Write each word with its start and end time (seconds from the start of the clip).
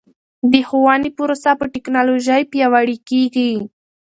د 0.51 0.53
ښوونې 0.67 1.09
پروسه 1.17 1.51
په 1.59 1.65
ټکنالوژۍ 1.73 2.41
پیاوړې 2.51 2.95
کیږي. 3.09 3.51